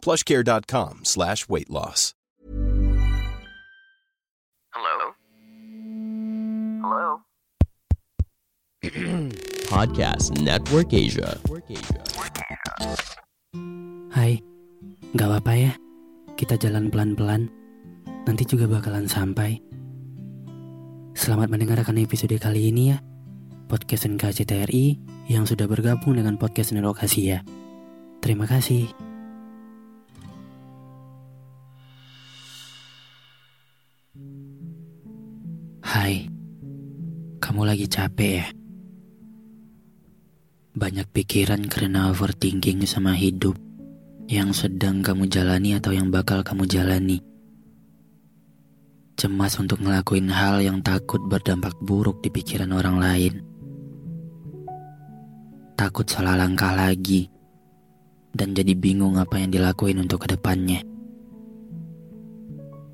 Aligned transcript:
plushcare.com 0.00 1.04
slash 1.04 1.48
weight 1.48 1.70
loss. 1.70 2.14
Hello? 4.72 5.12
Hello? 6.80 7.06
Podcast 9.70 10.34
Network 10.40 10.90
Asia. 10.96 11.36
Hai, 14.10 14.40
gak 15.14 15.28
apa-apa 15.28 15.52
ya. 15.54 15.72
Kita 16.34 16.56
jalan 16.56 16.88
pelan-pelan. 16.88 17.50
Nanti 18.24 18.42
juga 18.48 18.66
bakalan 18.66 19.06
sampai. 19.06 19.60
Selamat 21.18 21.52
mendengarkan 21.52 22.00
episode 22.00 22.34
kali 22.40 22.72
ini 22.72 22.94
ya. 22.94 22.98
Podcast 23.68 24.08
NKCTRI 24.08 24.98
yang 25.30 25.46
sudah 25.46 25.70
bergabung 25.70 26.18
dengan 26.18 26.40
podcast 26.40 26.74
Network 26.74 27.04
Asia. 27.04 27.44
Terima 28.24 28.48
kasih. 28.48 29.09
Kamu 37.60 37.76
lagi 37.76 37.92
capek 37.92 38.32
ya? 38.40 38.46
Banyak 40.80 41.12
pikiran 41.12 41.60
karena 41.68 42.08
overthinking 42.08 42.88
sama 42.88 43.12
hidup 43.12 43.52
yang 44.32 44.56
sedang 44.56 45.04
kamu 45.04 45.28
jalani 45.28 45.76
atau 45.76 45.92
yang 45.92 46.08
bakal 46.08 46.40
kamu 46.40 46.64
jalani. 46.64 47.20
Cemas 49.12 49.60
untuk 49.60 49.84
ngelakuin 49.84 50.32
hal 50.32 50.64
yang 50.64 50.80
takut 50.80 51.20
berdampak 51.20 51.76
buruk 51.84 52.24
di 52.24 52.32
pikiran 52.32 52.72
orang 52.72 52.96
lain. 52.96 53.44
Takut 55.76 56.08
salah 56.08 56.40
langkah 56.40 56.72
lagi 56.72 57.28
dan 58.32 58.56
jadi 58.56 58.72
bingung 58.72 59.20
apa 59.20 59.36
yang 59.36 59.52
dilakuin 59.52 60.00
untuk 60.00 60.24
ke 60.24 60.32
depannya. 60.32 60.80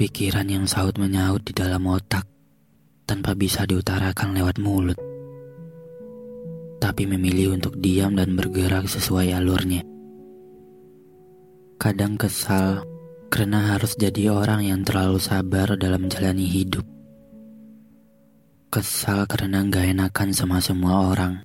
Pikiran 0.00 0.48
yang 0.48 0.64
saut 0.64 0.96
menyaut 0.96 1.44
di 1.44 1.52
dalam 1.52 1.84
otak 1.84 2.33
tanpa 3.04 3.36
bisa 3.36 3.68
diutarakan 3.68 4.36
lewat 4.36 4.56
mulut 4.60 4.98
tapi 6.84 7.08
memilih 7.08 7.56
untuk 7.56 7.80
diam 7.80 8.12
dan 8.12 8.36
bergerak 8.36 8.84
sesuai 8.84 9.32
alurnya. 9.32 9.80
Kadang 11.80 12.20
kesal 12.20 12.84
karena 13.32 13.72
harus 13.72 13.96
jadi 13.96 14.28
orang 14.28 14.68
yang 14.68 14.84
terlalu 14.84 15.16
sabar 15.16 15.80
dalam 15.80 16.04
menjalani 16.04 16.44
hidup. 16.44 16.84
Kesal 18.68 19.24
karena 19.24 19.64
gak 19.64 19.96
enakan 19.96 20.36
sama 20.36 20.60
semua 20.60 21.08
orang. 21.08 21.40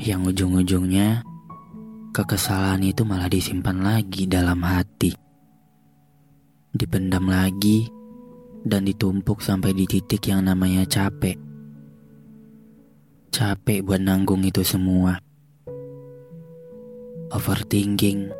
Yang 0.00 0.32
ujung-ujungnya, 0.32 1.20
kekesalan 2.16 2.88
itu 2.88 3.04
malah 3.04 3.28
disimpan 3.28 3.84
lagi 3.84 4.24
dalam 4.24 4.64
hati. 4.64 5.12
Dipendam 6.72 7.28
lagi 7.28 7.97
dan 8.68 8.84
ditumpuk 8.84 9.40
sampai 9.40 9.72
di 9.72 9.88
titik 9.88 10.28
yang 10.28 10.44
namanya 10.44 10.84
capek 10.84 11.48
Capek 13.38 13.84
buat 13.86 14.00
nanggung 14.00 14.42
itu 14.42 14.64
semua. 14.64 15.20
Overthinking, 17.30 18.32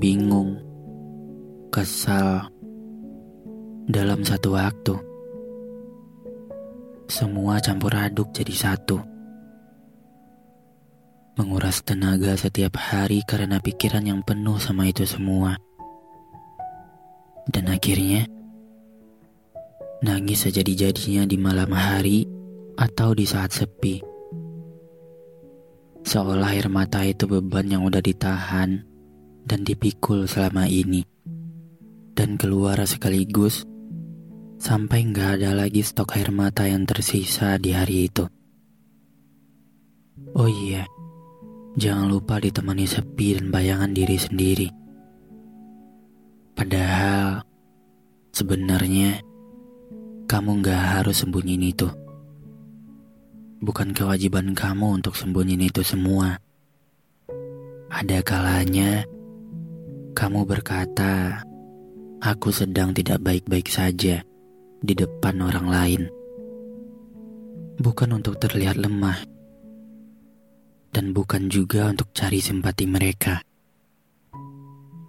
bingung, 0.00 0.58
kesal 1.68 2.48
dalam 3.86 4.26
satu 4.26 4.56
waktu. 4.56 4.96
Semua 7.06 7.60
campur 7.60 7.94
aduk 7.94 8.32
jadi 8.32 8.54
satu. 8.56 8.98
Menguras 11.36 11.84
tenaga 11.86 12.34
setiap 12.34 12.74
hari 12.74 13.22
karena 13.28 13.62
pikiran 13.62 14.02
yang 14.02 14.26
penuh 14.26 14.58
sama 14.58 14.90
itu 14.90 15.06
semua. 15.06 15.60
Dan 17.46 17.70
akhirnya, 17.70 18.24
nangis 20.04 20.44
sejadi-jadinya 20.44 21.24
di 21.24 21.40
malam 21.40 21.72
hari 21.72 22.28
atau 22.76 23.16
di 23.16 23.24
saat 23.24 23.56
sepi. 23.56 24.04
Seolah 26.04 26.52
air 26.52 26.68
mata 26.68 27.00
itu 27.00 27.24
beban 27.24 27.64
yang 27.64 27.88
udah 27.88 28.04
ditahan 28.04 28.84
dan 29.48 29.60
dipikul 29.64 30.28
selama 30.28 30.68
ini. 30.68 31.08
Dan 32.14 32.36
keluar 32.36 32.78
sekaligus 32.84 33.64
sampai 34.60 35.08
nggak 35.08 35.40
ada 35.40 35.56
lagi 35.56 35.80
stok 35.80 36.14
air 36.20 36.30
mata 36.30 36.68
yang 36.68 36.84
tersisa 36.84 37.56
di 37.56 37.72
hari 37.72 38.06
itu. 38.12 38.28
Oh 40.36 40.46
iya, 40.46 40.84
jangan 41.80 42.12
lupa 42.12 42.38
ditemani 42.38 42.84
sepi 42.86 43.40
dan 43.40 43.48
bayangan 43.48 43.90
diri 43.96 44.18
sendiri. 44.20 44.68
Padahal 46.54 47.42
sebenarnya 48.30 49.33
kamu 50.34 50.66
nggak 50.66 50.82
harus 50.98 51.22
sembunyiin 51.22 51.70
itu. 51.70 51.86
Bukan 53.62 53.94
kewajiban 53.94 54.50
kamu 54.50 54.98
untuk 54.98 55.14
sembunyiin 55.14 55.70
itu 55.70 55.86
semua. 55.86 56.42
Ada 57.86 58.18
kalanya 58.26 59.06
kamu 60.18 60.42
berkata, 60.42 61.38
"Aku 62.18 62.50
sedang 62.50 62.90
tidak 62.90 63.22
baik-baik 63.22 63.70
saja 63.70 64.26
di 64.82 64.94
depan 64.98 65.38
orang 65.38 65.70
lain." 65.70 66.02
Bukan 67.78 68.18
untuk 68.18 68.34
terlihat 68.42 68.74
lemah, 68.74 69.22
dan 70.90 71.14
bukan 71.14 71.46
juga 71.46 71.94
untuk 71.94 72.10
cari 72.10 72.42
simpati 72.42 72.90
mereka, 72.90 73.38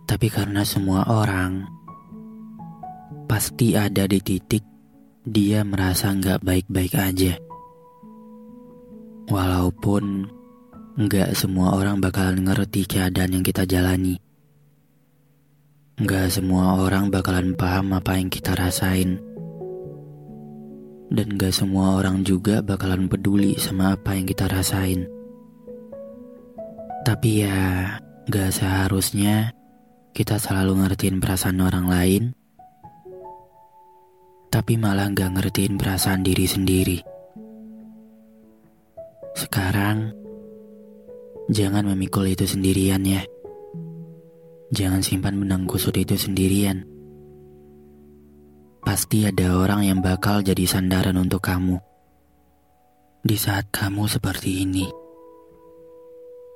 tapi 0.05 0.29
karena 0.29 0.61
semua 0.61 1.01
orang 1.09 1.65
pasti 3.25 3.73
ada 3.73 4.05
di 4.05 4.21
titik 4.21 4.74
dia 5.25 5.65
merasa 5.65 6.13
nggak 6.13 6.45
baik-baik 6.45 6.93
aja. 6.93 7.33
Walaupun 9.25 10.29
nggak 11.01 11.33
semua 11.33 11.73
orang 11.73 11.97
bakalan 11.97 12.45
ngerti 12.45 12.85
keadaan 12.85 13.33
yang 13.33 13.41
kita 13.41 13.65
jalani. 13.65 14.21
Nggak 15.97 16.29
semua 16.29 16.77
orang 16.77 17.09
bakalan 17.09 17.57
paham 17.57 17.97
apa 17.97 18.21
yang 18.21 18.29
kita 18.29 18.53
rasain. 18.53 19.17
Dan 21.05 21.37
gak 21.37 21.53
semua 21.53 22.01
orang 22.01 22.25
juga 22.25 22.65
bakalan 22.65 23.05
peduli 23.05 23.55
sama 23.61 23.93
apa 23.93 24.17
yang 24.17 24.25
kita 24.25 24.49
rasain. 24.49 25.05
Tapi 27.05 27.45
ya, 27.45 27.61
gak 28.25 28.49
seharusnya 28.49 29.53
kita 30.17 30.41
selalu 30.41 30.81
ngertiin 30.81 31.21
perasaan 31.21 31.61
orang 31.61 31.85
lain, 31.85 32.23
tapi 34.55 34.79
malah 34.79 35.11
gak 35.11 35.35
ngertiin 35.35 35.75
perasaan 35.75 36.23
diri 36.23 36.47
sendiri. 36.47 37.03
Sekarang, 39.35 40.15
jangan 41.51 41.91
memikul 41.91 42.23
itu 42.31 42.47
sendirian 42.47 43.03
ya. 43.03 43.19
Jangan 44.71 45.03
simpan 45.03 45.35
benang 45.35 45.67
kusut 45.67 45.99
itu 45.99 46.15
sendirian. 46.15 46.87
Pasti 48.79 49.27
ada 49.27 49.59
orang 49.59 49.91
yang 49.91 49.99
bakal 49.99 50.39
jadi 50.39 50.63
sandaran 50.63 51.19
untuk 51.19 51.43
kamu. 51.43 51.75
Di 53.27 53.35
saat 53.35 53.67
kamu 53.75 54.07
seperti 54.07 54.63
ini. 54.63 54.87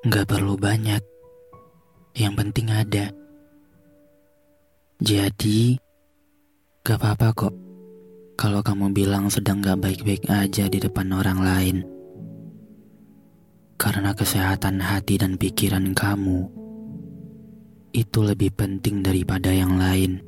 Gak 0.08 0.24
perlu 0.24 0.56
banyak. 0.56 1.04
Yang 2.16 2.34
penting 2.40 2.68
ada. 2.72 3.12
Jadi, 5.04 5.76
gak 6.88 6.96
apa-apa 6.96 7.30
kok. 7.36 7.69
Kalau 8.40 8.64
kamu 8.64 8.96
bilang 8.96 9.28
sedang 9.28 9.60
gak 9.60 9.84
baik-baik 9.84 10.32
aja 10.32 10.72
di 10.72 10.80
depan 10.80 11.12
orang 11.12 11.44
lain 11.44 11.78
karena 13.76 14.16
kesehatan 14.16 14.80
hati 14.80 15.20
dan 15.20 15.36
pikiran 15.36 15.92
kamu 15.92 16.48
itu 17.92 18.20
lebih 18.24 18.56
penting 18.56 19.04
daripada 19.04 19.52
yang 19.52 19.76
lain. 19.76 20.24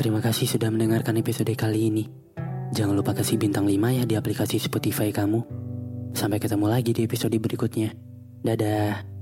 Terima 0.00 0.24
kasih 0.24 0.48
sudah 0.48 0.72
mendengarkan 0.72 1.20
episode 1.20 1.52
kali 1.52 1.92
ini. 1.92 2.04
Jangan 2.72 2.96
lupa 2.96 3.12
kasih 3.12 3.36
bintang 3.36 3.68
5 3.68 4.00
ya 4.00 4.04
di 4.08 4.16
aplikasi 4.16 4.56
Spotify 4.56 5.12
kamu. 5.12 5.44
Sampai 6.16 6.40
ketemu 6.40 6.72
lagi 6.72 6.96
di 6.96 7.04
episode 7.04 7.36
berikutnya. 7.36 7.92
Dadah. 8.40 9.21